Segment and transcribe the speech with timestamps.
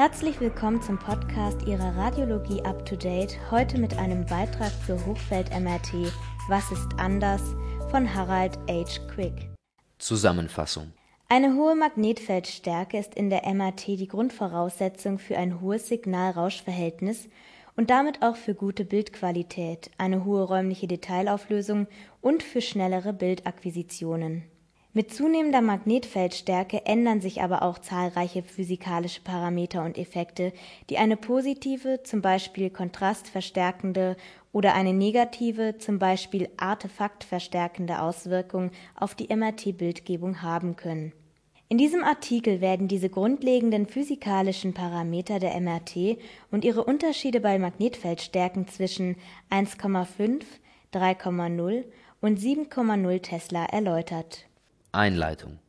[0.00, 3.36] Herzlich willkommen zum Podcast Ihrer Radiologie Up to Date.
[3.50, 6.10] Heute mit einem Beitrag zur Hochfeld-MRT
[6.48, 7.42] Was ist anders
[7.90, 8.98] von Harald H.
[9.12, 9.50] Quick.
[9.98, 10.94] Zusammenfassung
[11.28, 17.28] Eine hohe Magnetfeldstärke ist in der MRT die Grundvoraussetzung für ein hohes Signal-Rausch-Verhältnis
[17.76, 21.88] und damit auch für gute Bildqualität, eine hohe räumliche Detailauflösung
[22.22, 24.44] und für schnellere Bildakquisitionen.
[24.92, 30.52] Mit zunehmender Magnetfeldstärke ändern sich aber auch zahlreiche physikalische Parameter und Effekte,
[30.88, 34.16] die eine positive, zum Beispiel kontrastverstärkende
[34.50, 41.12] oder eine negative, zum Beispiel artefaktverstärkende Auswirkung auf die MRT-Bildgebung haben können.
[41.68, 46.18] In diesem Artikel werden diese grundlegenden physikalischen Parameter der MRT
[46.50, 49.14] und ihre Unterschiede bei Magnetfeldstärken zwischen
[49.50, 50.42] 1,5,
[50.92, 51.84] 3,0
[52.20, 54.49] und 7,0 Tesla erläutert
[54.92, 55.60] Einleitung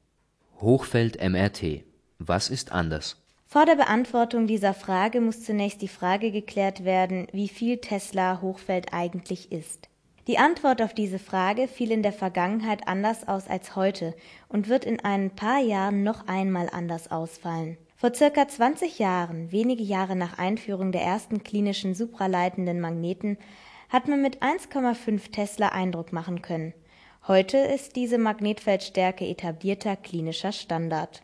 [0.62, 1.84] Hochfeld-MRT
[2.18, 3.22] Was ist anders?
[3.46, 8.94] Vor der Beantwortung dieser Frage muss zunächst die Frage geklärt werden, wie viel Tesla Hochfeld
[8.94, 9.90] eigentlich ist.
[10.26, 14.16] Die Antwort auf diese Frage fiel in der Vergangenheit anders aus als heute
[14.50, 17.78] und wird in ein paar Jahren noch einmal anders ausfallen.
[17.98, 23.38] Vor circa 20 Jahren, wenige Jahre nach Einführung der ersten klinischen supraleitenden Magneten,
[23.90, 26.74] hat man mit 1,5 Tesla Eindruck machen können.
[27.28, 31.22] Heute ist diese Magnetfeldstärke etablierter klinischer Standard.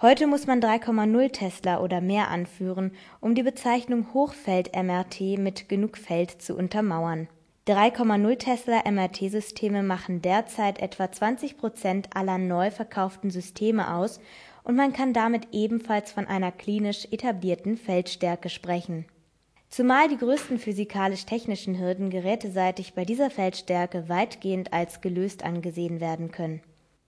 [0.00, 6.40] Heute muss man 3,0 Tesla oder mehr anführen, um die Bezeichnung Hochfeld-MRT mit genug Feld
[6.40, 7.28] zu untermauern.
[7.66, 14.20] 3,0 Tesla MRT-Systeme machen derzeit etwa 20 Prozent aller neu verkauften Systeme aus
[14.64, 19.04] und man kann damit ebenfalls von einer klinisch etablierten Feldstärke sprechen
[19.68, 26.62] Zumal die größten physikalisch-technischen Hürden geräteseitig bei dieser Feldstärke weitgehend als gelöst angesehen werden können.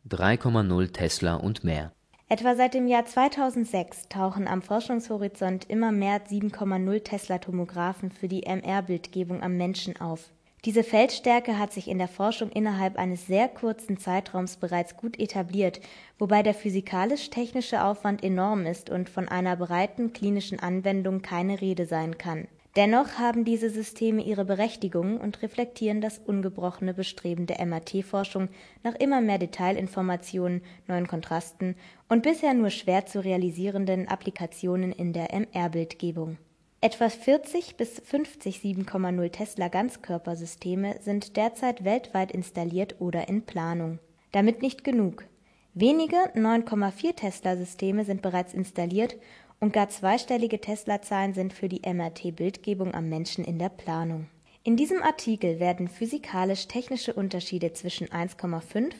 [0.08, 1.92] 3,0 Tesla und mehr.
[2.28, 9.42] Etwa seit dem Jahr 2006 tauchen am Forschungshorizont immer mehr 7,0 Tesla-Tomographen für die MR-Bildgebung
[9.42, 10.30] am Menschen auf
[10.66, 15.80] diese Feldstärke hat sich in der Forschung innerhalb eines sehr kurzen Zeitraums bereits gut etabliert,
[16.18, 22.18] wobei der physikalisch-technische Aufwand enorm ist und von einer breiten klinischen Anwendung keine Rede sein
[22.18, 22.46] kann.
[22.76, 28.48] Dennoch haben diese Systeme ihre Berechtigung und reflektieren das ungebrochene Bestreben der MRT-Forschung
[28.84, 31.74] nach immer mehr Detailinformationen, neuen Kontrasten
[32.08, 36.38] und bisher nur schwer zu realisierenden Applikationen in der MR-Bildgebung
[36.82, 43.98] Etwa 40 bis 50 7,0 Tesla-Ganzkörpersysteme sind derzeit weltweit installiert oder in Planung.
[44.32, 45.26] Damit nicht genug.
[45.74, 49.18] Wenige 9,4 Tesla-Systeme sind bereits installiert
[49.60, 54.28] und gar zweistellige Tesla-Zahlen sind für die MRT-Bildgebung am Menschen in der Planung.
[54.64, 58.92] In diesem Artikel werden physikalisch-technische Unterschiede zwischen 1,5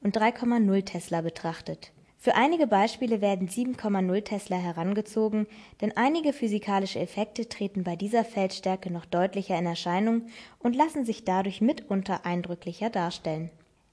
[0.00, 5.46] und 3,0 Tesla betrachtet für einige Beispiele werden 7,0 Tesla herangezogen,
[5.80, 10.22] denn einige physikalische Effekte treten bei dieser Feldstärke noch deutlicher in Erscheinung
[10.58, 13.50] und lassen sich dadurch mitunter eindrücklicher darstellen.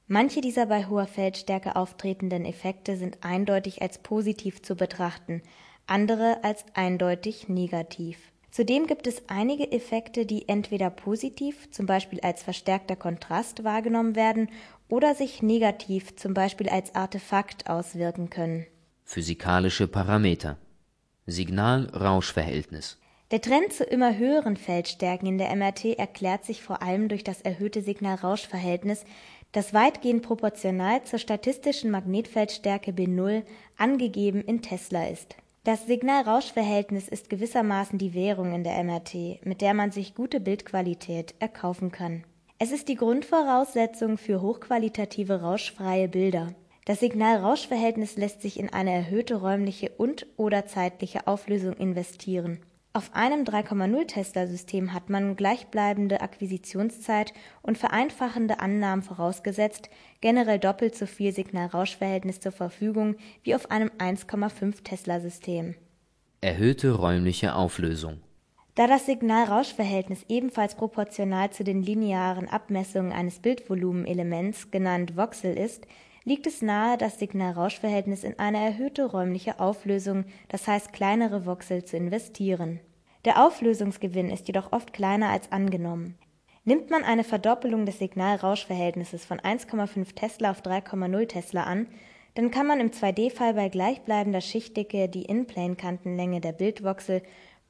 [0.08, 5.44] Manche dieser bei hoher Feldstärke auftretenden Effekte sind eindeutig als positiv zu betrachten,
[5.85, 12.41] andere als eindeutig negativ Zudem gibt es einige Effekte, die entweder positiv, zum Beispiel als
[12.41, 14.47] verstärkter Kontrast, wahrgenommen werden
[14.88, 18.66] oder sich negativ, zum Beispiel als Artefakt, auswirken können.
[19.03, 20.57] Physikalische Parameter
[21.25, 23.00] Signal-Rausch-Verhältnis
[23.31, 27.41] Der Trend zu immer höheren Feldstärken in der MRT erklärt sich vor allem durch das
[27.41, 29.06] erhöhte Signal-Rausch-Verhältnis,
[29.51, 33.44] das weitgehend proportional zur statistischen Magnetfeldstärke B0
[33.78, 35.35] angegeben in Tesla ist
[35.66, 41.34] das Signal-Rausch-Verhältnis ist gewissermaßen die Währung in der MRT, mit der man sich gute Bildqualität
[41.40, 42.23] erkaufen kann.
[42.57, 46.53] Es ist die Grundvoraussetzung für hochqualitative rauschfreie Bilder.
[46.85, 52.59] Das Signal-Rausch-Verhältnis lässt sich in eine erhöhte räumliche und/oder zeitliche Auflösung investieren
[52.95, 59.90] auf einem 3,0-Tesla-System hat man gleichbleibende Akquisitionszeit und vereinfachende Annahmen vorausgesetzt,
[60.22, 65.75] generell doppelt so viel Signal-Rausch-Verhältnis zur Verfügung wie auf einem 1,5-Tesla-System.
[66.40, 68.22] Erhöhte räumliche Auflösung
[68.75, 75.87] Da das Signal-Rausch-Verhältnis ebenfalls proportional zu den linearen Abmessungen eines Bildvolumenelements, genannt Voxel, ist
[76.25, 81.95] liegt es nahe, das Signal-Rausch-Verhältnis in eine erhöhte räumliche Auflösung, das heißt kleinere Voxel, zu
[81.95, 82.81] investieren.
[83.23, 86.17] Der Auflösungsgewinn ist jedoch oft kleiner als angenommen.
[86.66, 91.87] Nimmt man eine Verdoppelung des Signal-Rausch-Verhältnisses von 1,5 Tesla auf 3,0 Tesla an,
[92.33, 97.22] dann kann man im 2D-Fall bei gleichbleibender Schichtdicke die In-Plane-Kantenlänge der Bildvoxel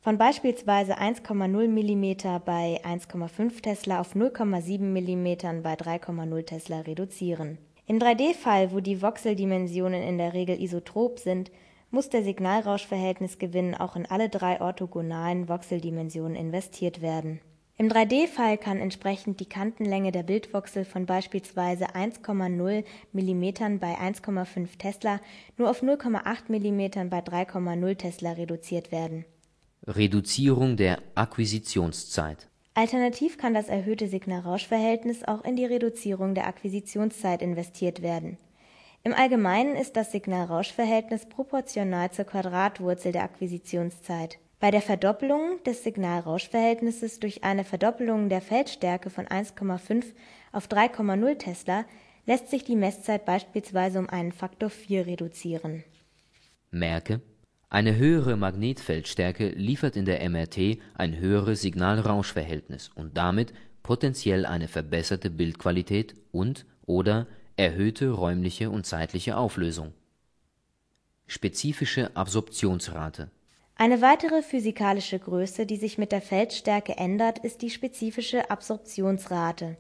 [0.05, 7.57] von beispielsweise 1,0 mm bei 1,5 Tesla auf 0,7 mm bei 3,0 Tesla reduzieren
[7.87, 11.51] im 3D-Fall, wo die Voxeldimensionen in der Regel isotrop sind,
[11.89, 17.41] muss der Signalrauschverhältnisgewinn auch in alle drei orthogonalen Voxeldimensionen investiert werden.
[17.77, 25.19] Im 3D-Fall kann entsprechend die Kantenlänge der Bildvoxel von beispielsweise 1,0 mm bei 1,5 Tesla
[25.57, 29.25] nur auf 0,8 mm bei 3,0 Tesla reduziert werden.
[29.87, 38.01] Reduzierung der Akquisitionszeit Alternativ kann das erhöhte Signal-Rausch-Verhältnis auch in die Reduzierung der Akquisitionszeit investiert
[38.01, 38.39] werden.
[39.03, 44.39] Im Allgemeinen ist das Signal-Rausch-Verhältnis proportional zur Quadratwurzel der Akquisitionszeit.
[44.59, 50.03] Bei der Verdoppelung des Signal-Rausch-Verhältnisses durch eine Verdoppelung der Feldstärke von 1,5
[50.51, 51.85] auf 3,0 Tesla
[52.25, 55.83] lässt sich die Messzeit beispielsweise um einen Faktor 4 reduzieren.
[56.71, 57.21] Merke:
[57.75, 65.29] Eine höhere Magnetfeldstärke liefert in der MRT ein höheres Signal-Rausch-Verhältnis und damit potenziell eine verbesserte
[65.29, 67.27] Bildqualität und/oder
[67.57, 69.91] erhöhte räumliche und zeitliche Auflösung.
[71.27, 73.29] Spezifische Absorptionsrate
[73.75, 79.75] eine weitere physikalische Größe, die sich mit der Feldstärke ändert, ist die spezifische Absorptionsrate.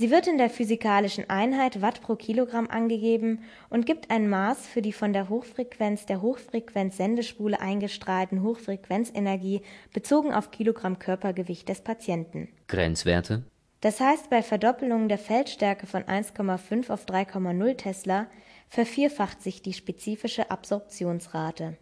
[0.00, 4.80] Sie wird in der physikalischen Einheit Watt pro Kilogramm angegeben und gibt ein Maß für
[4.80, 9.60] die von der Hochfrequenz der Hochfrequenz-Sendespule eingestrahlten Hochfrequenzenergie
[9.92, 12.48] bezogen auf Kilogramm Körpergewicht des Patienten.
[12.66, 13.44] Grenzwerte
[13.82, 18.26] Das heißt, bei Verdoppelung der Feldstärke von 1,5 auf 3,0 Tesla
[18.70, 21.76] vervierfacht sich die spezifische Absorptionsrate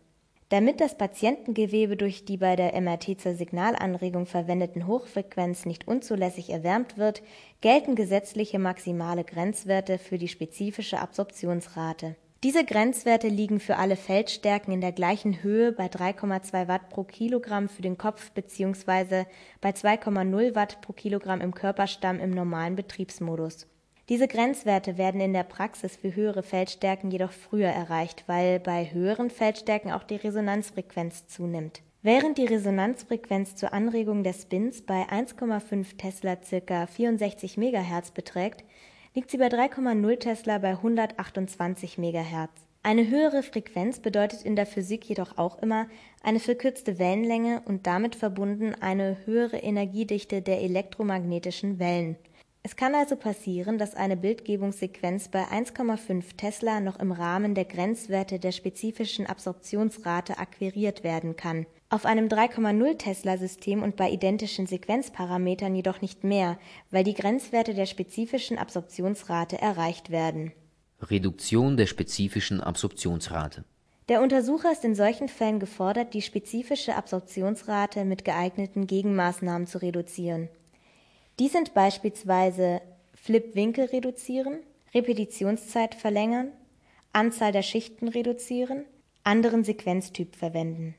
[0.49, 6.97] damit das Patientengewebe durch die bei der MRT zur Signalanregung verwendeten Hochfrequenz nicht unzulässig erwärmt
[6.97, 7.23] wird,
[7.61, 12.17] gelten gesetzliche maximale Grenzwerte für die spezifische Absorptionsrate.
[12.45, 17.69] Diese Grenzwerte liegen für alle Feldstärken in der gleichen Höhe bei 3,2 Watt pro Kilogramm
[17.69, 19.25] für den Kopf bzw.
[19.61, 23.67] bei 2,0 Watt pro Kilogramm im Körperstamm im normalen Betriebsmodus
[24.09, 29.29] diese Grenzwerte werden in der Praxis für höhere Feldstärken jedoch früher erreicht, weil bei höheren
[29.29, 31.83] Feldstärken auch die Resonanzfrequenz zunimmt.
[32.01, 36.87] Während die Resonanzfrequenz zur Anregung der Spins bei 1,5 Tesla ca.
[36.87, 38.65] 64 MHz beträgt,
[39.15, 42.51] liegt sie bei 3,0 Tesla bei 128 MHz.
[42.83, 45.87] Eine höhere Frequenz bedeutet in der Physik jedoch auch immer
[46.23, 52.17] eine verkürzte Wellenlänge und damit verbunden eine höhere Energiedichte der elektromagnetischen Wellen
[52.69, 58.39] es kann also passieren, dass eine Bildgebungssequenz bei 1,5 Tesla noch im Rahmen der Grenzwerte
[58.39, 66.03] der spezifischen Absorptionsrate akquiriert werden kann, auf einem 3,0 Tesla-System und bei identischen Sequenzparametern jedoch
[66.03, 66.59] nicht mehr,
[66.91, 70.53] weil die Grenzwerte der spezifischen Absorptionsrate erreicht werden.
[71.01, 73.65] Reduktion der spezifischen Absorptionsrate.
[74.11, 80.51] Der Untersucher ist in solchen Fällen gefordert, die spezifische Absorptionsrate mit geeigneten Gegenmaßnahmen zu reduzieren
[81.39, 82.81] die sind beispielsweise
[83.15, 84.61] Flip-Winkel reduzieren,
[84.95, 86.53] Repetitionszeit verlängern,
[87.13, 88.85] Anzahl der Schichten reduzieren,
[89.23, 90.95] anderen Sequenztyp verwenden.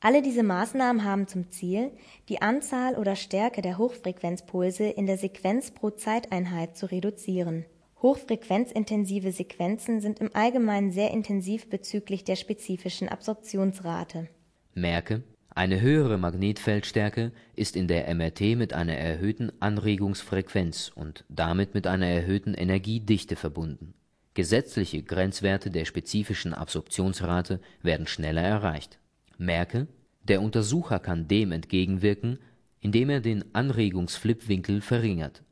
[0.00, 1.92] Alle diese Maßnahmen haben zum Ziel,
[2.28, 7.64] die Anzahl oder Stärke der Hochfrequenzpulse in der Sequenz pro Zeiteinheit zu reduzieren.
[8.02, 14.28] Hochfrequenzintensive Sequenzen sind im Allgemeinen sehr intensiv bezüglich der spezifischen Absorptionsrate.
[14.74, 15.22] Merke
[15.54, 22.06] eine höhere Magnetfeldstärke ist in der MRT mit einer erhöhten Anregungsfrequenz und damit mit einer
[22.06, 23.92] erhöhten Energiedichte verbunden.
[24.32, 28.98] Gesetzliche Grenzwerte der spezifischen Absorptionsrate werden schneller erreicht.
[29.36, 29.88] Merke:
[30.22, 32.38] Der Untersucher kann dem entgegenwirken,
[32.80, 35.42] indem er den Anregungsflipwinkel verringert,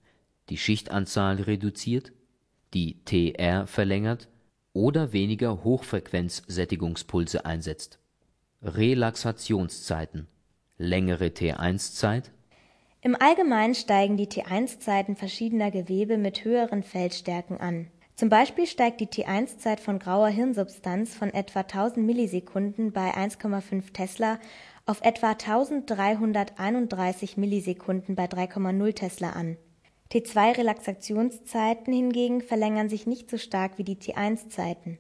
[0.49, 2.13] die Schichtanzahl reduziert,
[2.73, 4.29] die TR verlängert
[4.73, 8.00] oder weniger Hochfrequenzsättigungspulse einsetzt
[8.63, 10.27] Relaxationszeiten
[10.77, 12.31] längere T1-Zeit
[13.01, 17.87] Im Allgemeinen steigen die T1-Zeiten verschiedener Gewebe mit höheren Feldstärken an.
[18.17, 24.39] Zum Beispiel steigt die T1-Zeit von grauer Hirnsubstanz von etwa 1000 Millisekunden bei 1,5 Tesla
[24.85, 29.57] auf etwa 1331 Millisekunden bei 3,0 Tesla an.
[30.13, 34.99] T2-Relaxationszeiten hingegen verlängern sich nicht so stark wie die T1-Zeiten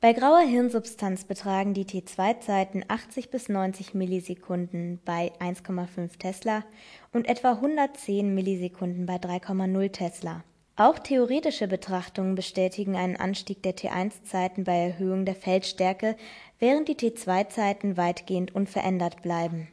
[0.00, 6.64] bei grauer Hirnsubstanz betragen die T2-Zeiten 80 bis 90 Millisekunden bei 1,5 Tesla
[7.12, 10.44] und etwa 110 Millisekunden bei 3,0 Tesla.
[10.76, 16.16] Auch theoretische Betrachtungen bestätigen einen Anstieg der T1-Zeiten bei Erhöhung der Feldstärke,
[16.58, 19.68] während die T2-Zeiten weitgehend unverändert bleiben.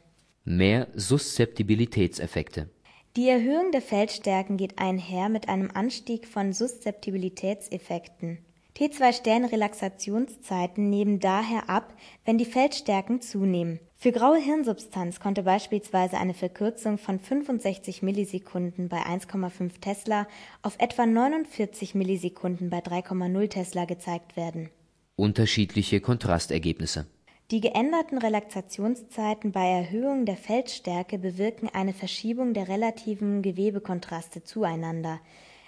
[0.46, 2.70] Mehr Suszeptibilitätseffekte
[3.16, 8.38] Die Erhöhung der Feldstärken geht einher mit einem Anstieg von Suszeptibilitätseffekten
[8.76, 13.78] T2-Stern-Relaxationszeiten nehmen daher ab, wenn die Feldstärken zunehmen.
[13.96, 20.26] Für graue Hirnsubstanz konnte beispielsweise eine Verkürzung von 65 Millisekunden bei 1,5 Tesla
[20.62, 24.70] auf etwa 49 Millisekunden bei 3,0 Tesla gezeigt werden.
[25.14, 27.06] Unterschiedliche Kontrastergebnisse
[27.52, 35.20] Die geänderten Relaxationszeiten bei Erhöhung der Feldstärke bewirken eine Verschiebung der relativen Gewebekontraste zueinander.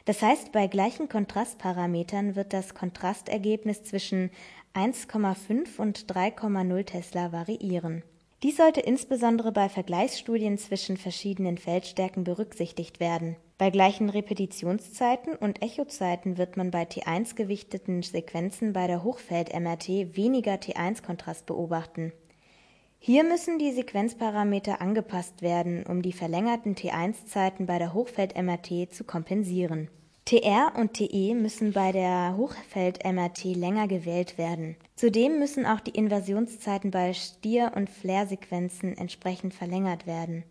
[0.07, 4.31] Das heißt, bei gleichen Kontrastparametern wird das Kontrastergebnis zwischen
[4.73, 8.05] 1,5 und 3,0 Tesla variieren.
[8.45, 13.35] Dies sollte insbesondere bei Vergleichsstudien zwischen verschiedenen Feldstärken berücksichtigt werden.
[13.59, 20.55] Bei gleichen Repetitionszeiten und Echozeiten wird man bei T1 gewichteten Sequenzen bei der Hochfeld-MRT weniger
[20.55, 22.13] T1-Kontrast beobachten.
[23.01, 29.89] Hier müssen die Sequenzparameter angepasst werden, um die verlängerten T1-Zeiten bei der Hochfeld-MRT zu kompensieren
[30.27, 34.75] TR und TE müssen bei der Hochfeld-MRT länger gewählt werden.
[34.97, 40.43] Zudem müssen auch die Inversionszeiten bei Stier- und Flare-Sequenzen entsprechend verlängert werden.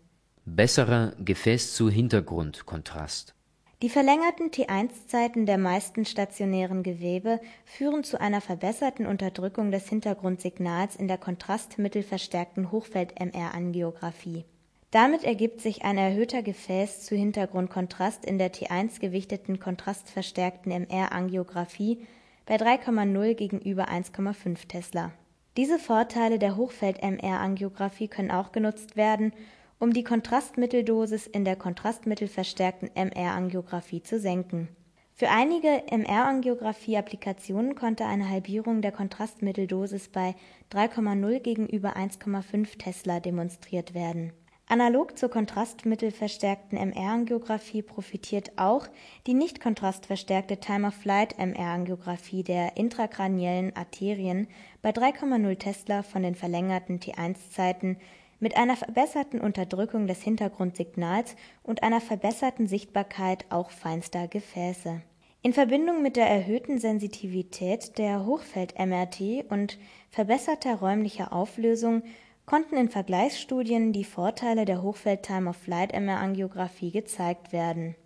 [0.46, 3.34] Besserer Gefäß-zu-Hintergrund-Kontrast
[3.82, 11.06] Die verlängerten T1-Zeiten der meisten stationären Gewebe führen zu einer verbesserten Unterdrückung des Hintergrundsignals in
[11.06, 14.46] der kontrastmittelverstärkten Hochfeld-MR-Angiografie
[14.96, 22.06] damit ergibt sich ein erhöhter Gefäß-zu-Hintergrund-Kontrast in der T1-gewichteten kontrastverstärkten MR-Angiografie
[22.46, 25.12] bei 3,0 gegenüber 1,5 Tesla.
[25.58, 29.34] Diese Vorteile der Hochfeld-MR-Angiografie können auch genutzt werden,
[29.78, 34.68] um die Kontrastmitteldosis in der kontrastmittelverstärkten MR-Angiografie zu senken.
[35.12, 40.34] Für einige MR-Angiografie-Applikationen konnte eine Halbierung der Kontrastmitteldosis bei
[40.72, 44.32] 3,0 gegenüber 1,5 Tesla demonstriert werden
[44.68, 48.88] Analog zur kontrastmittelverstärkten MR-Angiografie profitiert auch
[49.28, 54.48] die nicht kontrastverstärkte Time-of-Flight-MR-Angiografie der intrakraniellen Arterien
[54.82, 57.98] bei 3,0 Tesla von den verlängerten T1-Zeiten
[58.40, 65.00] mit einer verbesserten Unterdrückung des Hintergrundsignals und einer verbesserten Sichtbarkeit auch feinster Gefäße.
[65.42, 69.78] In Verbindung mit der erhöhten Sensitivität der Hochfeld-MRT und
[70.10, 72.02] verbesserter räumlicher Auflösung
[72.46, 77.96] konnten in Vergleichsstudien die Vorteile der Hochfeld-Time-of-Flight-MR-Angiografie gezeigt werden.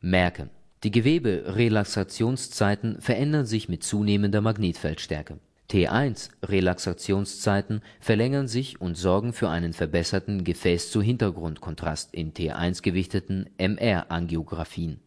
[0.00, 0.48] Merke:
[0.82, 5.38] Die Geweberelaxationszeiten verändern sich mit zunehmender Magnetfeldstärke.
[5.70, 14.98] T1-Relaxationszeiten verlängern sich und sorgen für einen verbesserten Gefäß-zu-Hintergrund-Kontrast in T1-gewichteten MR-Angiografien.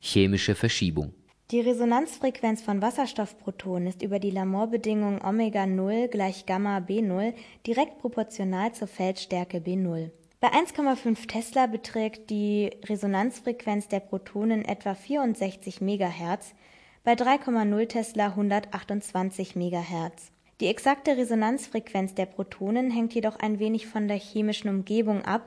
[0.00, 1.14] Chemische Verschiebung
[1.50, 7.32] die Resonanzfrequenz von Wasserstoffprotonen ist über die Lamour-Bedingung Omega 0 gleich Gamma B0
[7.66, 10.10] direkt proportional zur Feldstärke B0.
[10.40, 16.54] Bei 1,5 Tesla beträgt die Resonanzfrequenz der Protonen etwa 64 MHz,
[17.02, 20.30] bei 3,0 Tesla 128 MHz.
[20.60, 25.46] Die exakte Resonanzfrequenz der Protonen hängt jedoch ein wenig von der chemischen Umgebung ab,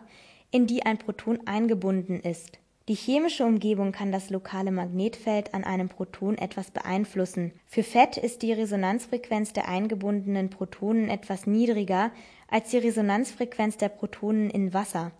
[0.49, 5.87] in die ein Proton eingebunden ist die chemische Umgebung kann das lokale Magnetfeld an einem
[5.87, 7.53] Proton etwas beeinflussen.
[7.67, 12.11] Für Fett ist die Resonanzfrequenz der eingebundenen Protonen etwas niedriger
[12.47, 15.11] als die Resonanzfrequenz der Protonen in Wasser.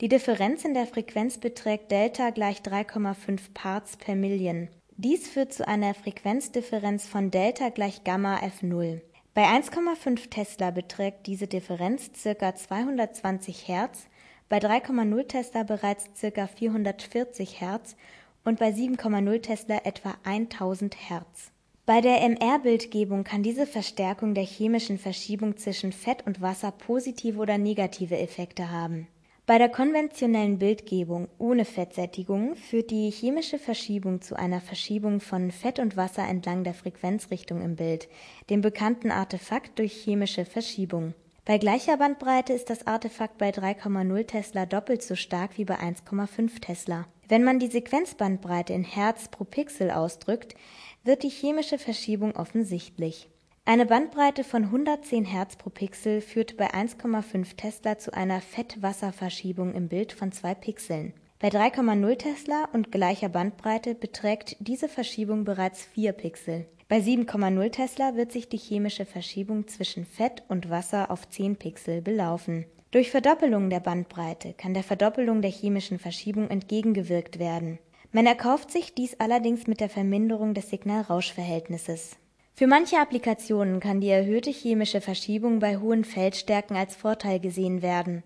[0.00, 4.68] Die Differenz in der Frequenz beträgt Delta gleich 3,5 Parts per Million.
[4.96, 9.00] Dies führt zu einer Frequenzdifferenz von Delta gleich Gamma F0.
[9.34, 12.54] Bei 1,5 Tesla beträgt diese Differenz ca.
[12.54, 14.06] 220 Hertz
[14.52, 16.46] bei 3,0 Tesla bereits ca.
[16.46, 17.96] 440 Hertz
[18.44, 21.50] und bei 7,0 Tesla etwa 1000 Hertz.
[21.86, 27.56] Bei der MR-Bildgebung kann diese Verstärkung der chemischen Verschiebung zwischen Fett und Wasser positive oder
[27.56, 29.08] negative Effekte haben.
[29.46, 35.78] Bei der konventionellen Bildgebung ohne Fettsättigung führt die chemische Verschiebung zu einer Verschiebung von Fett
[35.78, 38.06] und Wasser entlang der Frequenzrichtung im Bild,
[38.50, 44.64] dem bekannten Artefakt durch chemische Verschiebung bei gleicher Bandbreite ist das Artefakt bei 3,0 Tesla
[44.64, 47.06] doppelt so stark wie bei 1,5 Tesla.
[47.26, 50.54] Wenn man die Sequenzbandbreite in Hertz pro Pixel ausdrückt,
[51.02, 53.28] wird die chemische Verschiebung offensichtlich.
[53.64, 59.88] Eine Bandbreite von 110 Hertz pro Pixel führt bei 1,5 Tesla zu einer Fett-Wasser-Verschiebung im
[59.88, 61.12] Bild von zwei Pixeln.
[61.42, 66.66] Bei 3,0 Tesla und gleicher Bandbreite beträgt diese Verschiebung bereits 4 Pixel.
[66.88, 72.00] Bei 7,0 Tesla wird sich die chemische Verschiebung zwischen Fett und Wasser auf 10 Pixel
[72.00, 72.66] belaufen.
[72.92, 77.80] Durch Verdoppelung der Bandbreite kann der Verdoppelung der chemischen Verschiebung entgegengewirkt werden.
[78.12, 82.18] Man erkauft sich dies allerdings mit der Verminderung des Signal-Rausch-Verhältnisses.
[82.54, 88.22] Für manche Applikationen kann die erhöhte chemische Verschiebung bei hohen Feldstärken als Vorteil gesehen werden.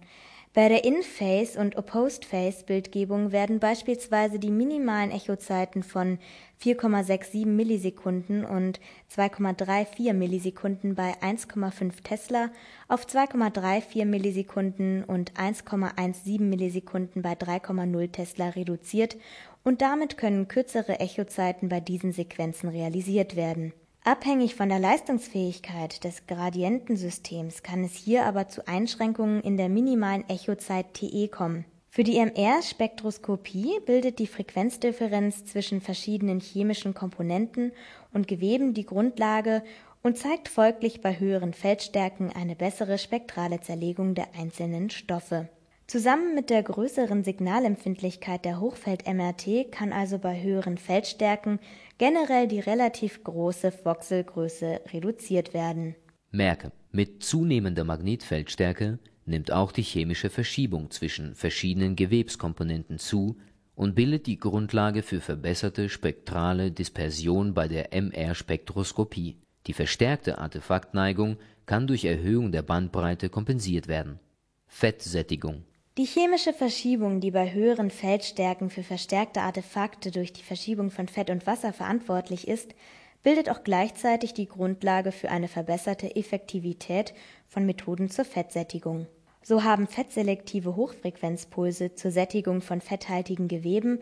[0.56, 6.18] Bei der In-Phase und Opposed-Phase-Bildgebung werden beispielsweise die minimalen Echozeiten von
[6.62, 8.80] 4,67 Millisekunden und
[9.14, 12.48] 2,34 Millisekunden bei 1,5 Tesla
[12.88, 19.18] auf 2,34 Millisekunden und 1,17 Millisekunden bei 3,0 Tesla reduziert
[19.62, 23.75] und damit können kürzere Echozeiten bei diesen Sequenzen realisiert werden
[24.06, 30.22] Abhängig von der Leistungsfähigkeit des Gradientensystems kann es hier aber zu Einschränkungen in der minimalen
[30.28, 31.64] Echozeit Te kommen.
[31.90, 37.72] Für die MR-Spektroskopie bildet die Frequenzdifferenz zwischen verschiedenen chemischen Komponenten
[38.12, 39.64] und Geweben die Grundlage
[40.04, 45.48] und zeigt folglich bei höheren Feldstärken eine bessere spektrale Zerlegung der einzelnen Stoffe.
[45.88, 51.60] Zusammen mit der größeren Signalempfindlichkeit der Hochfeld-MRT kann also bei höheren Feldstärken
[51.96, 55.94] generell die relativ große Voxelgröße reduziert werden.
[56.32, 63.36] Merke, mit zunehmender Magnetfeldstärke nimmt auch die chemische Verschiebung zwischen verschiedenen Gewebskomponenten zu
[63.76, 69.36] und bildet die Grundlage für verbesserte spektrale Dispersion bei der MR-Spektroskopie.
[69.68, 74.18] Die verstärkte Artefaktneigung kann durch Erhöhung der Bandbreite kompensiert werden.
[74.66, 75.62] Fettsättigung
[75.98, 81.30] Die chemische Verschiebung, die bei höheren Feldstärken für verstärkte Artefakte durch die Verschiebung von Fett
[81.30, 82.74] und Wasser verantwortlich ist,
[83.22, 87.14] bildet auch gleichzeitig die Grundlage für eine verbesserte Effektivität
[87.48, 89.06] von Methoden zur Fettsättigung
[89.46, 94.00] so haben fettselektive Hochfrequenzpulse zur Sättigung von fetthaltigen Geweben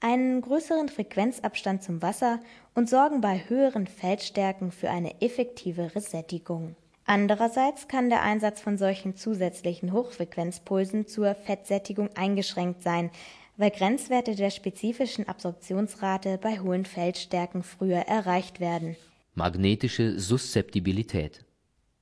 [0.00, 2.38] einen größeren Frequenzabstand zum Wasser
[2.76, 6.76] und sorgen bei höheren Feldstärken für eine effektivere Sättigung.
[7.06, 13.10] Andererseits kann der Einsatz von solchen zusätzlichen Hochfrequenzpulsen zur Fettsättigung eingeschränkt sein,
[13.56, 18.96] weil Grenzwerte der spezifischen Absorptionsrate bei hohen Feldstärken früher erreicht werden.
[19.34, 21.44] Magnetische Suszeptibilität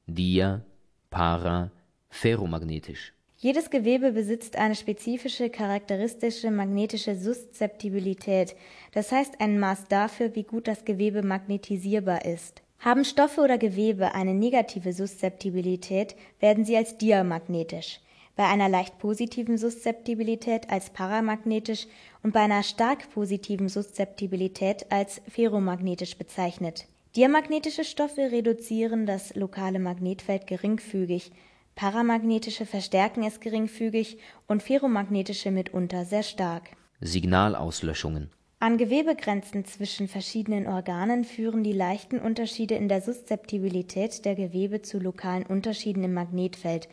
[0.07, 0.65] Dia,
[1.11, 1.71] Para,
[2.09, 3.13] ferromagnetisch.
[3.37, 8.57] Jedes Gewebe besitzt eine spezifische charakteristische magnetische Suszeptibilität,
[8.93, 12.64] das heißt ein Maß dafür, wie gut das Gewebe magnetisierbar ist.
[12.85, 18.01] Haben Stoffe oder Gewebe eine negative Suszeptibilität, werden sie als diamagnetisch,
[18.37, 21.87] bei einer leicht positiven Suszeptibilität als paramagnetisch
[22.23, 26.85] und bei einer stark positiven Suszeptibilität als ferromagnetisch bezeichnet.
[27.17, 31.33] Diamagnetische Stoffe reduzieren das lokale Magnetfeld geringfügig,
[31.77, 36.65] Paramagnetische verstärken es geringfügig und ferromagnetische mitunter sehr stark.
[37.01, 38.31] Signalauslöschungen
[38.65, 44.99] An Gewebegrenzen zwischen verschiedenen Organen führen die leichten Unterschiede in der Suszeptibilität der Gewebe zu
[44.99, 46.89] lokalen Unterschieden im Magnetfeld.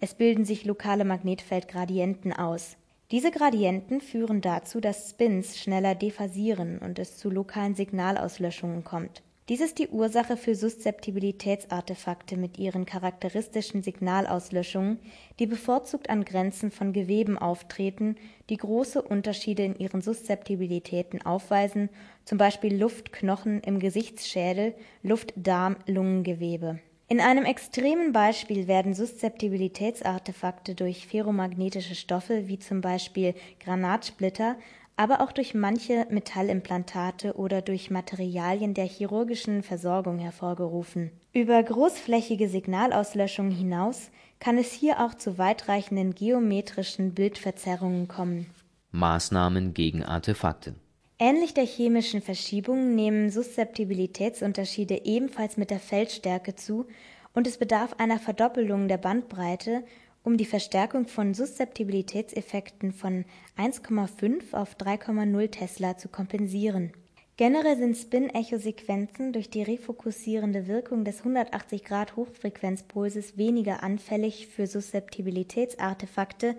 [0.00, 2.76] Es bilden sich lokale Magnetfeldgradienten aus.
[3.10, 9.60] Diese Gradienten führen dazu, dass Spins schneller dephasieren und es zu lokalen Signalauslöschungen kommt dies
[9.60, 14.98] ist die Ursache für Suszeptibilitätsartefakte mit ihren charakteristischen Signalauslöschungen,
[15.38, 18.16] die bevorzugt an Grenzen von Geweben auftreten,
[18.48, 21.90] die große Unterschiede in ihren Suszeptibilitäten aufweisen,
[22.24, 26.80] zum Beispiel Luft-Knochen im Gesichtsschädel, Luft-Darm-Lungengewebe.
[27.06, 34.56] In einem extremen Beispiel werden Suszeptibilitätsartefakte durch ferromagnetische Stoffe wie zum Beispiel Granatsplitter
[34.96, 41.10] aber auch durch manche Metallimplantate oder durch Materialien der chirurgischen Versorgung hervorgerufen.
[41.32, 48.46] Über großflächige Signalauslöschung hinaus kann es hier auch zu weitreichenden geometrischen Bildverzerrungen kommen.
[48.92, 50.74] Maßnahmen gegen Artefakte
[51.18, 56.86] Ähnlich der chemischen Verschiebung nehmen Suszeptibilitätsunterschiede ebenfalls mit der Feldstärke zu
[57.32, 59.84] und es bedarf einer Verdoppelung der Bandbreite
[60.24, 63.26] um die Verstärkung von Suszeptibilitätseffekten von
[63.58, 66.92] 1,5 auf 3,0 Tesla zu kompensieren.
[67.36, 76.56] Generell sind Spin-Echo-Sequenzen durch die refokussierende Wirkung des 180-Grad-Hochfrequenzpulses weniger anfällig für Suszeptibilitätsartefakte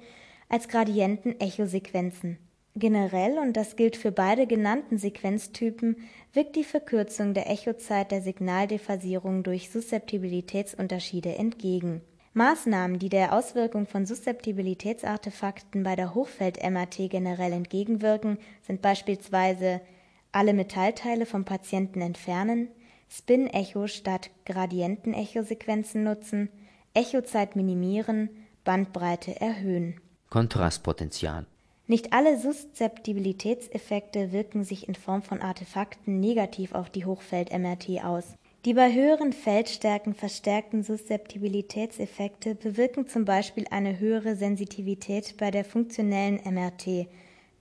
[0.48, 2.38] als Gradienten-Echo-Sequenzen.
[2.76, 5.96] Generell, und das gilt für beide genannten Sequenztypen,
[6.34, 12.02] wirkt die Verkürzung der Echozeit der Signaldephasierung durch Suszeptibilitätsunterschiede entgegen
[12.36, 19.80] Maßnahmen, die der Auswirkung von Suszeptibilitätsartefakten bei der Hochfeld-MRT generell entgegenwirken, sind beispielsweise
[20.34, 22.68] alle Metallteile vom Patienten entfernen,
[23.10, 26.50] Spin-Echo statt Gradienten-Echo-Sequenzen nutzen,
[26.94, 28.30] Echozeit minimieren,
[28.66, 30.02] Bandbreite erhöhen.
[30.30, 31.46] Kontrastpotenzial
[31.88, 38.74] Nicht alle Suszeptibilitätseffekte wirken sich in Form von Artefakten negativ auf die Hochfeld-MRT aus die
[38.74, 47.08] bei höheren Feldstärken verstärkten Suszeptibilitätseffekte bewirken zum Beispiel eine höhere Sensitivität bei der funktionellen MRT,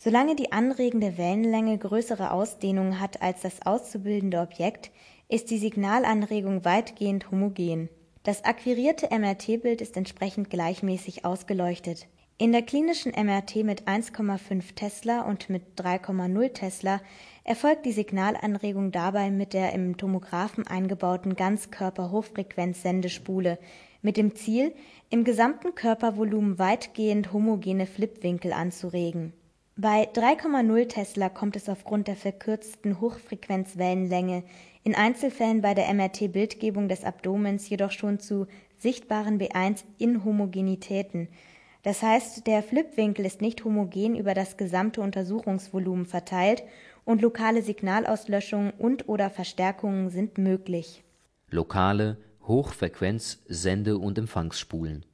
[0.03, 4.89] Solange die anregende Wellenlänge größere Ausdehnung hat als das auszubildende Objekt,
[5.29, 7.87] ist die Signalanregung weitgehend homogen.
[8.23, 12.07] Das akquirierte MRT-Bild ist entsprechend gleichmäßig ausgeleuchtet
[12.41, 16.99] in der klinischen MRT mit 1,5 Tesla und mit 3,0 Tesla
[17.43, 23.59] erfolgt die Signalanregung dabei mit der im Tomographen eingebauten Ganzkörper-Hochfrequenz-Sendespule
[24.01, 24.73] mit dem Ziel,
[25.11, 29.33] im gesamten Körpervolumen weitgehend homogene Flipwinkel anzuregen.
[29.81, 34.43] Bei 3,0 Tesla kommt es aufgrund der verkürzten Hochfrequenzwellenlänge
[34.83, 38.45] in Einzelfällen bei der MRT-Bildgebung des Abdomens jedoch schon zu
[38.77, 41.29] sichtbaren B1-Inhomogenitäten
[41.83, 46.63] das heißt, der Flipwinkel ist nicht homogen über das gesamte Untersuchungsvolumen verteilt
[47.05, 51.03] und lokale Signalauslöschungen und/oder Verstärkungen sind möglich.
[51.49, 52.17] Lokale
[52.47, 55.05] Hochfrequenz-Sende und Empfangsspulen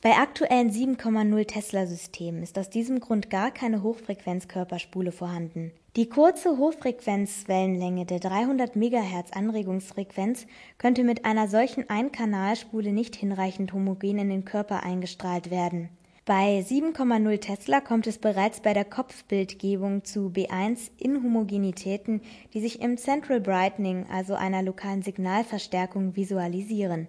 [0.00, 5.72] Bei aktuellen 7,0 Tesla-Systemen ist aus diesem Grund gar keine Hochfrequenzkörperspule vorhanden.
[5.96, 10.46] Die kurze Hochfrequenzwellenlänge der 300 MHz Anregungsfrequenz
[10.78, 15.88] könnte mit einer solchen Einkanalspule nicht hinreichend homogen in den Körper eingestrahlt werden
[16.28, 22.20] bei 7,0 Tesla kommt es bereits bei der Kopfbildgebung zu B1-Inhomogenitäten,
[22.52, 27.08] die sich im Central Brightening, also einer lokalen Signalverstärkung, visualisieren.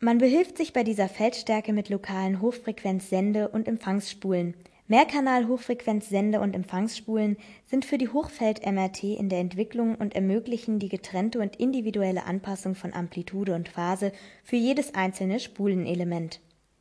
[0.00, 4.54] Man behilft sich bei dieser Feldstärke mit lokalen Hochfrequenz-Sende- und Empfangsspulen.
[4.88, 7.36] Mehrkanal-Hochfrequenz-Sende- und Empfangsspulen
[7.66, 12.92] sind für die Hochfeld-MRT in der Entwicklung und ermöglichen die getrennte und individuelle Anpassung von
[12.92, 16.40] Amplitude und Phase für jedes einzelne Spulenelement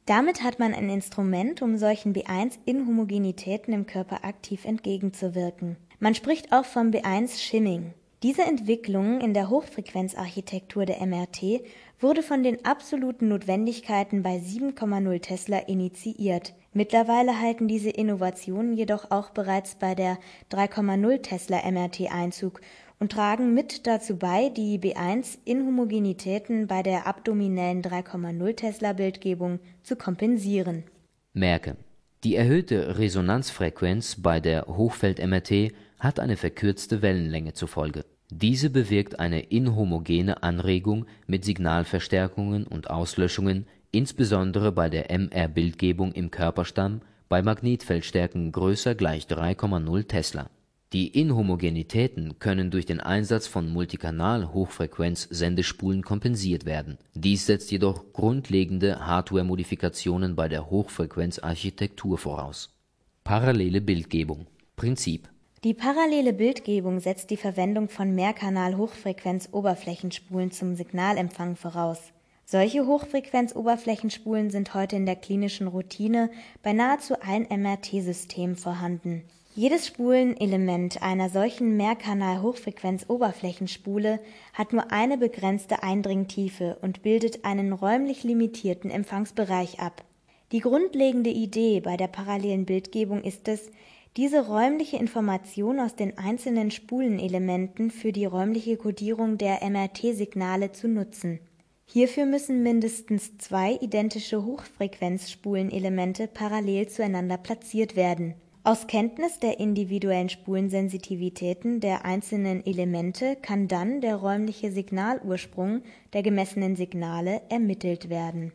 [0.09, 5.77] damit hat man ein Instrument, um solchen B1-Inhomogenitäten im Körper aktiv entgegenzuwirken.
[5.99, 7.93] Man spricht auch vom B1-Shimming.
[8.21, 11.61] Diese Entwicklung in der Hochfrequenzarchitektur der MRT
[12.01, 16.53] wurde von den absoluten Notwendigkeiten bei 7,0 Tesla initiiert.
[16.73, 20.17] Mittlerweile halten diese Innovationen jedoch auch bereits bei der
[20.51, 22.59] 3,0 Tesla MRT Einzug
[22.99, 30.83] und tragen mit dazu bei, die B1-Inhomogenitäten bei der abdominellen 3,0 Tesla-Bildgebung zu kompensieren.
[31.31, 31.77] Merke:
[32.25, 38.05] Die erhöhte Resonanzfrequenz bei der Hochfeld-MRT hat eine verkürzte Wellenlänge zur Folge.
[38.31, 47.01] Diese bewirkt eine inhomogene Anregung mit Signalverstärkungen und Auslöschungen, insbesondere bei der MR-Bildgebung im Körperstamm
[47.27, 50.49] bei Magnetfeldstärken größer gleich 3,0 Tesla
[50.91, 56.97] die Inhomogenitäten können durch den Einsatz von Multikanal-Hochfrequenz-Sendespulen kompensiert werden.
[57.13, 62.75] Dies setzt jedoch grundlegende Hardware-Modifikationen bei der Hochfrequenzarchitektur voraus.
[63.23, 65.29] Parallele Bildgebung Prinzip
[65.63, 71.99] Die parallele Bildgebung setzt die Verwendung von Mehrkanal-Hochfrequenz-Oberflächenspulen zum Signalempfang voraus.
[72.45, 76.31] Solche Hochfrequenz-Oberflächenspulen sind heute in der klinischen Routine
[76.63, 79.23] bei nahezu allen MRT-Systemen vorhanden
[79.55, 84.21] jedes Spulenelement einer solchen Mehrkanal-Hochfrequenz-Oberflächenspule
[84.53, 90.05] hat nur eine begrenzte Eindringtiefe und bildet einen räumlich limitierten Empfangsbereich ab.
[90.53, 93.69] Die grundlegende Idee bei der parallelen Bildgebung ist es,
[94.17, 101.39] diese räumliche Information aus den einzelnen Spulenelementen für die räumliche Kodierung der MRT-Signale zu nutzen.
[101.85, 111.79] Hierfür müssen mindestens zwei identische Hochfrequenzspulenelemente parallel zueinander platziert werden aus Kenntnis der individuellen Spulensensitivitäten
[111.79, 118.51] der einzelnen Elemente kann dann der räumliche Signalursprung der gemessenen Signale ermittelt werden.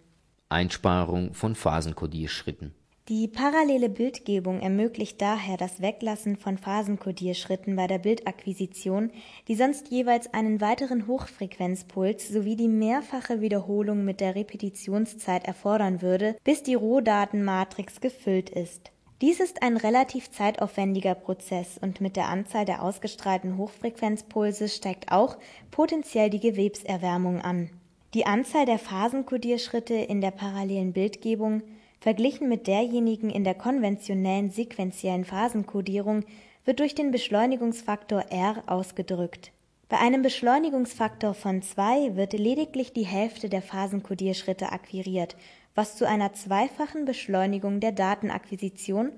[0.50, 2.74] Einsparung von Phasenkodierschritten
[3.10, 9.10] Die parallele Bildgebung ermöglicht daher das Weglassen von Phasenkodierschritten bei der Bildakquisition,
[9.46, 16.36] die sonst jeweils einen weiteren Hochfrequenzpuls sowie die mehrfache Wiederholung mit der Repetitionszeit erfordern würde,
[16.44, 18.90] bis die Rohdatenmatrix gefüllt ist.
[19.20, 25.36] Dies ist ein relativ zeitaufwendiger Prozess und mit der Anzahl der ausgestrahlten Hochfrequenzpulse steigt auch
[25.70, 27.68] potenziell die Gewebserwärmung an.
[28.14, 31.62] Die Anzahl der Phasenkodierschritte in der parallelen Bildgebung
[32.04, 36.26] Verglichen mit derjenigen in der konventionellen sequentiellen Phasenkodierung
[36.66, 39.52] wird durch den Beschleunigungsfaktor R ausgedrückt.
[39.88, 45.34] Bei einem Beschleunigungsfaktor von 2 wird lediglich die Hälfte der Phasenkodierschritte akquiriert,
[45.74, 49.10] was zu einer zweifachen Beschleunigung der Datenakquisition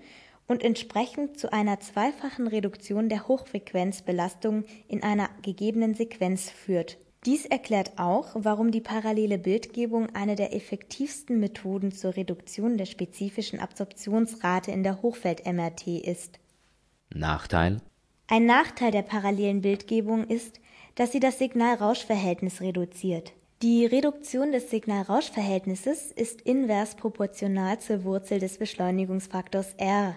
[0.46, 7.98] und entsprechend zu einer zweifachen Reduktion der Hochfrequenzbelastung in einer gegebenen Sequenz führt dies erklärt
[7.98, 14.84] auch, warum die parallele Bildgebung eine der effektivsten Methoden zur Reduktion der spezifischen Absorptionsrate in
[14.84, 16.38] der Hochfeld-MRT ist.
[17.12, 17.80] Nachteil
[18.28, 20.60] Ein Nachteil der parallelen Bildgebung ist,
[20.94, 23.32] dass sie das Signal-Rausch-Verhältnis reduziert.
[23.62, 30.16] Die Reduktion des Signal-Rausch-Verhältnisses ist invers proportional zur Wurzel des Beschleunigungsfaktors R,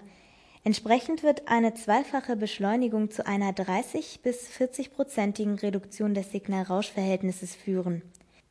[0.62, 8.02] Entsprechend wird eine zweifache Beschleunigung zu einer 30 bis 40-prozentigen Reduktion des Signal-Rausch-Verhältnisses führen.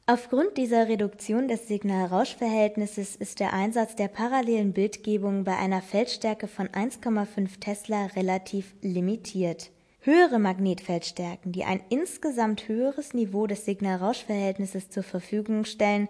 [0.08, 6.68] Aufgrund dieser Reduktion des Signal-Rausch-Verhältnisses ist der Einsatz der parallelen Bildgebung bei einer Feldstärke von
[6.68, 9.70] 1,5 Tesla relativ limitiert.
[10.00, 16.08] Höhere Magnetfeldstärken, die ein insgesamt höheres Niveau des Signal-Rausch-Verhältnisses zur Verfügung stellen,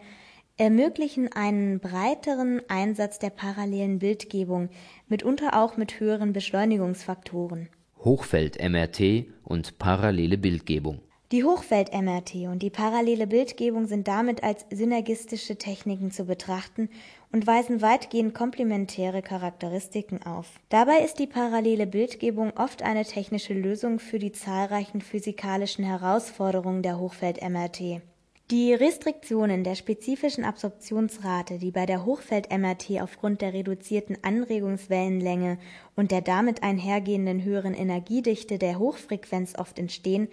[0.59, 4.69] ermöglichen einen breiteren Einsatz der parallelen Bildgebung,
[5.07, 7.69] mitunter auch mit höheren Beschleunigungsfaktoren.
[8.03, 10.99] Hochfeld-MRT und parallele Bildgebung
[11.31, 16.89] Die Hochfeld-MRT und die parallele Bildgebung sind damit als synergistische Techniken zu betrachten
[17.31, 20.59] und weisen weitgehend komplementäre Charakteristiken auf.
[20.67, 26.99] Dabei ist die parallele Bildgebung oft eine technische Lösung für die zahlreichen physikalischen Herausforderungen der
[26.99, 28.01] Hochfeld-MRT
[28.51, 35.59] die Restriktionen der spezifischen Absorptionsrate, die bei der Hochfeld-MRT aufgrund der reduzierten Anregungswellenlänge
[35.95, 40.29] und der damit einhergehenden höheren Energiedichte der Hochfrequenz oft entstehen,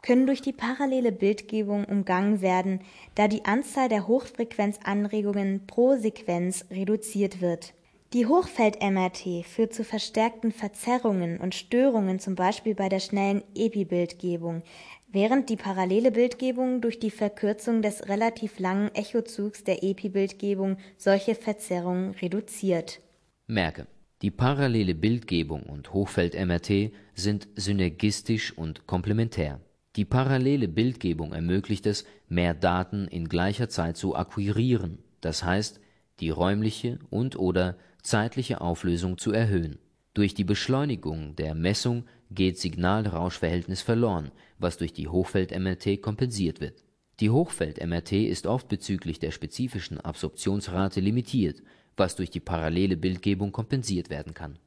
[0.00, 2.80] können durch die parallele Bildgebung umgangen werden,
[3.16, 7.74] da die Anzahl der Hochfrequenzanregungen pro Sequenz reduziert wird.
[8.14, 14.62] Die Hochfeld-MRT führt zu verstärkten Verzerrungen und Störungen zum Beispiel bei der schnellen Epibildgebung,
[15.08, 22.12] während die parallele Bildgebung durch die Verkürzung des relativ langen Echozugs der Epi-Bildgebung solche Verzerrungen
[22.12, 23.00] reduziert.
[23.46, 23.86] Merke:
[24.22, 29.60] Die parallele Bildgebung und Hochfeld-MRT sind synergistisch und komplementär.
[29.96, 35.80] Die parallele Bildgebung ermöglicht es, mehr Daten in gleicher Zeit zu akquirieren, das heißt,
[36.20, 39.78] die räumliche und/oder zeitliche Auflösung zu erhöhen.
[40.18, 42.02] Durch die Beschleunigung der Messung
[42.32, 46.82] geht Signal-Rausch-Verhältnis verloren, was durch die Hochfeld-MRT kompensiert wird.
[47.20, 51.62] Die Hochfeld-MRT ist oft bezüglich der spezifischen Absorptionsrate limitiert,
[51.96, 54.58] was durch die parallele Bildgebung kompensiert werden kann.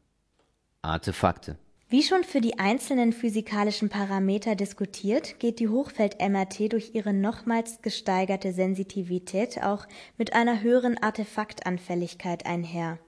[0.84, 1.58] Artefakte
[1.90, 8.54] Wie schon für die einzelnen physikalischen Parameter diskutiert, geht die Hochfeld-MRT durch ihre nochmals gesteigerte
[8.54, 9.86] Sensitivität auch
[10.18, 13.00] mit einer höheren Artefaktanfälligkeit einher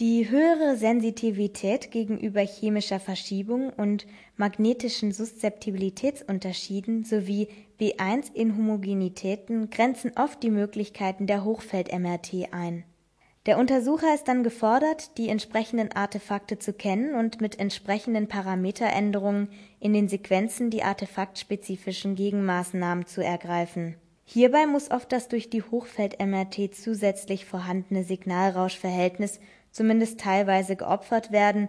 [0.00, 4.06] die höhere Sensitivität gegenüber chemischer Verschiebung und
[4.38, 12.84] magnetischen Suszeptibilitätsunterschieden sowie B1-Inhomogenitäten grenzen oft die Möglichkeiten der Hochfeld-MRT ein.
[13.44, 19.92] Der Untersucher ist dann gefordert, die entsprechenden Artefakte zu kennen und mit entsprechenden Parameteränderungen in
[19.92, 23.96] den Sequenzen die artefaktspezifischen Gegenmaßnahmen zu ergreifen.
[24.24, 31.68] Hierbei muss oft das durch die Hochfeld-MRT zusätzlich vorhandene Signalrauschverhältnis zumindest teilweise geopfert werden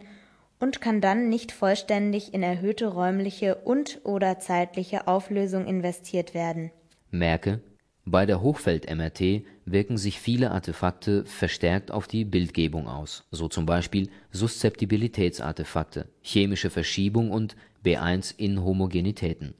[0.59, 6.71] und kann dann nicht vollständig in erhöhte räumliche und/oder zeitliche Auflösung investiert werden.
[7.09, 7.61] Merke:
[8.05, 14.09] Bei der Hochfeld-MRT wirken sich viele Artefakte verstärkt auf die Bildgebung aus, so zum Beispiel
[14.31, 19.55] Suszeptibilitätsartefakte, chemische Verschiebung und B1-Inhomogenitäten.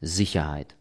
[0.00, 0.76] Sicherheit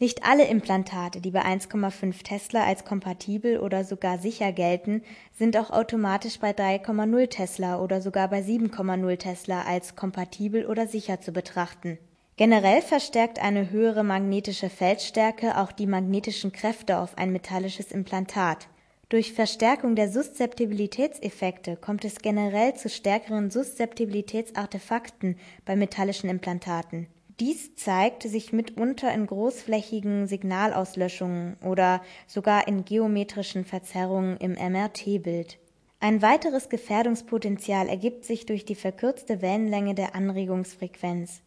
[0.00, 5.02] nicht alle Implantate, die bei 1,5 Tesla als kompatibel oder sogar sicher gelten,
[5.38, 11.20] sind auch automatisch bei 3,0 Tesla oder sogar bei 7,0 Tesla als kompatibel oder sicher
[11.20, 11.98] zu betrachten.
[12.36, 18.68] Generell verstärkt eine höhere magnetische Feldstärke auch die magnetischen Kräfte auf ein metallisches Implantat.
[19.10, 25.36] Durch Verstärkung der Suszeptibilitätseffekte kommt es generell zu stärkeren Suszeptibilitätsartefakten
[25.66, 27.08] bei metallischen Implantaten
[27.40, 35.58] dies zeigt sich mitunter in großflächigen Signalauslöschungen oder sogar in geometrischen Verzerrungen im MRT-Bild.
[36.00, 41.40] Ein weiteres Gefährdungspotenzial ergibt sich durch die verkürzte Wellenlänge der Anregungsfrequenz.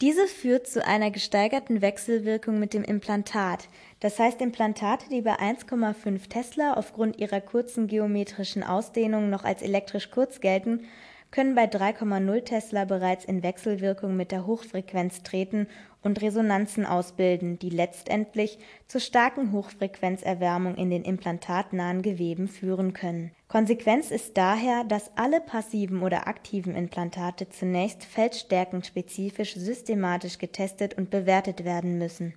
[0.00, 3.68] Diese führt zu einer gesteigerten Wechselwirkung mit dem Implantat,
[4.00, 10.10] das heißt Implantate, die bei 1,5 Tesla aufgrund ihrer kurzen geometrischen Ausdehnung noch als elektrisch
[10.10, 10.86] kurz gelten,
[11.30, 15.66] können bei 3,0 Tesla bereits in Wechselwirkung mit der Hochfrequenz treten
[16.02, 23.32] und Resonanzen ausbilden, die letztendlich zur starken Hochfrequenzerwärmung in den implantatnahen Geweben führen können.
[23.48, 31.64] Konsequenz ist daher, dass alle passiven oder aktiven Implantate zunächst feldstärkenspezifisch systematisch getestet und bewertet
[31.64, 32.34] werden müssen.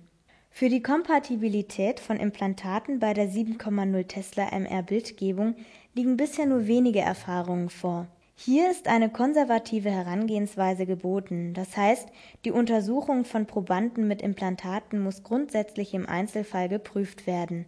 [0.50, 5.54] Für die Kompatibilität von Implantaten bei der 7,0 Tesla MR Bildgebung
[5.94, 12.08] liegen bisher nur wenige Erfahrungen vor hier ist eine konservative Herangehensweise geboten, das heißt,
[12.44, 17.66] die Untersuchung von Probanden mit Implantaten muss grundsätzlich im Einzelfall geprüft werden.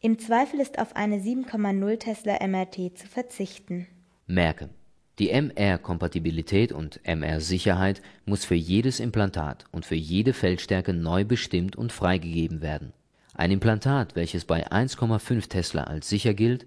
[0.00, 3.86] Im Zweifel ist auf eine 7,0 Tesla MRT zu verzichten.
[4.26, 4.70] Merke:
[5.18, 11.92] Die MR-Kompatibilität und MR-Sicherheit muss für jedes Implantat und für jede Feldstärke neu bestimmt und
[11.92, 12.92] freigegeben werden.
[13.34, 16.66] Ein Implantat, welches bei 1,5 Tesla als sicher gilt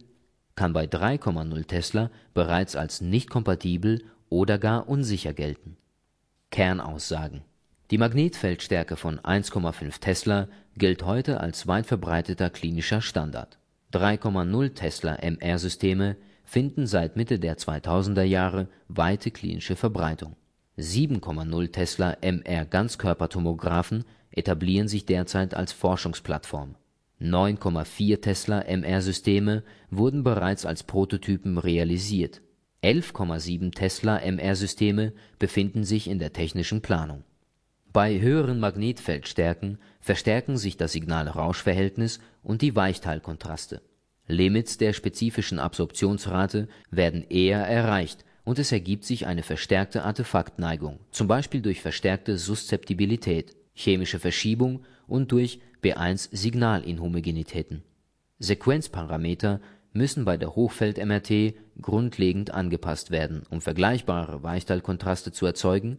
[0.55, 5.77] kann bei 3,0 Tesla bereits als nicht kompatibel oder gar unsicher gelten.
[6.51, 7.41] Kernaussagen
[7.91, 13.57] Die Magnetfeldstärke von 1,5 Tesla gilt heute als weit verbreiteter klinischer Standard.
[13.93, 20.35] 3,0 Tesla MR-Systeme finden seit Mitte der 2000er Jahre weite klinische Verbreitung.
[20.77, 26.75] 7,0 Tesla MR Ganzkörpertomographen etablieren sich derzeit als Forschungsplattform
[27.23, 32.41] 9,4 Tesla MR-Systeme wurden bereits als Prototypen realisiert,
[32.83, 37.23] 11,7 Tesla MR-Systeme befinden sich in der technischen Planung.
[37.93, 43.81] Bei höheren Magnetfeldstärken verstärken sich das Signal-Rausch-Verhältnis und die Weichteilkontraste.
[44.27, 51.29] Limits der spezifischen Absorptionsrate werden eher erreicht und es ergibt sich eine verstärkte Artefaktneigung, zum
[51.29, 57.83] Beispiel durch verstärkte Suszeptibilität, chemische Verschiebung und durch B1-Signalinhomogenitäten.
[58.39, 59.61] Sequenzparameter
[59.93, 65.97] müssen bei der Hochfeld-MRT grundlegend angepasst werden, um vergleichbare Weichteilkontraste zu erzeugen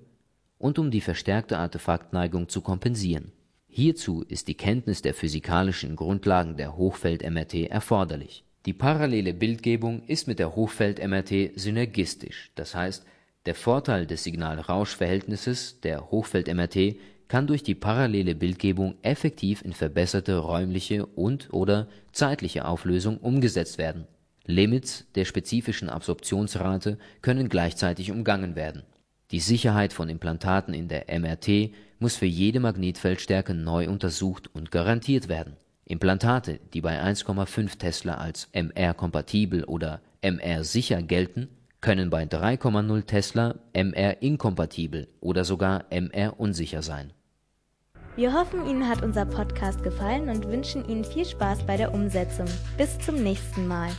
[0.58, 3.32] und um die verstärkte Artefaktneigung zu kompensieren.
[3.68, 8.44] Hierzu ist die Kenntnis der physikalischen Grundlagen der Hochfeld-MRT erforderlich.
[8.66, 13.04] Die parallele Bildgebung ist mit der Hochfeld-MRT synergistisch, das heißt,
[13.46, 16.96] der Vorteil des Signal-Rausch-Verhältnisses der Hochfeld-MRT
[17.28, 24.06] kann durch die parallele Bildgebung effektiv in verbesserte räumliche und/oder zeitliche Auflösung umgesetzt werden.
[24.46, 28.82] Limits der spezifischen Absorptionsrate können gleichzeitig umgangen werden.
[29.30, 35.28] Die Sicherheit von Implantaten in der MRT muss für jede Magnetfeldstärke neu untersucht und garantiert
[35.28, 35.56] werden.
[35.86, 41.48] Implantate, die bei 1,5 Tesla als MR-kompatibel oder MR-sicher gelten,
[41.84, 47.12] können bei 3,0 Tesla MR-inkompatibel oder sogar MR-unsicher sein.
[48.16, 52.46] Wir hoffen, Ihnen hat unser Podcast gefallen und wünschen Ihnen viel Spaß bei der Umsetzung.
[52.78, 53.90] Bis zum nächsten Mal.